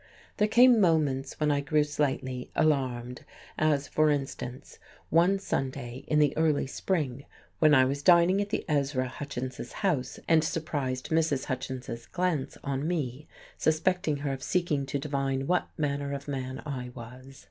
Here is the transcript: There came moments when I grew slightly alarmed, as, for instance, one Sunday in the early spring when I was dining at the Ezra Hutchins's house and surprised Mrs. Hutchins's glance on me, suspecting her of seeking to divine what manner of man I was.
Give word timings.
There 0.37 0.47
came 0.47 0.79
moments 0.79 1.39
when 1.39 1.51
I 1.51 1.61
grew 1.61 1.83
slightly 1.83 2.49
alarmed, 2.55 3.23
as, 3.55 3.87
for 3.87 4.09
instance, 4.09 4.79
one 5.11 5.37
Sunday 5.37 6.05
in 6.07 6.17
the 6.17 6.35
early 6.35 6.65
spring 6.65 7.25
when 7.59 7.75
I 7.75 7.85
was 7.85 8.01
dining 8.01 8.41
at 8.41 8.49
the 8.49 8.65
Ezra 8.67 9.07
Hutchins's 9.07 9.71
house 9.85 10.17
and 10.27 10.43
surprised 10.43 11.09
Mrs. 11.09 11.45
Hutchins's 11.45 12.07
glance 12.07 12.57
on 12.63 12.87
me, 12.87 13.27
suspecting 13.59 14.17
her 14.25 14.33
of 14.33 14.41
seeking 14.41 14.87
to 14.87 14.97
divine 14.97 15.45
what 15.45 15.67
manner 15.77 16.13
of 16.13 16.27
man 16.27 16.63
I 16.65 16.89
was. 16.95 17.39